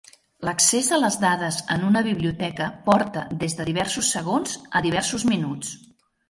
[0.47, 5.77] L'accés a les dades en una biblioteca porta des de diversos segons a diversos minuts.